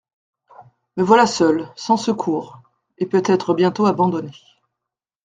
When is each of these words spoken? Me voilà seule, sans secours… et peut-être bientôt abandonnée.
Me 0.97 1.03
voilà 1.03 1.27
seule, 1.27 1.69
sans 1.75 1.95
secours… 1.95 2.59
et 2.97 3.05
peut-être 3.05 3.53
bientôt 3.53 3.85
abandonnée. 3.85 4.33